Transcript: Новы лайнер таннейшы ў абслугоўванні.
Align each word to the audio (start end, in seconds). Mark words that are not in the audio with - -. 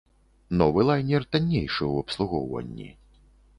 Новы 0.61 0.85
лайнер 0.87 1.27
таннейшы 1.35 1.77
ў 1.77 1.95
абслугоўванні. 2.07 2.91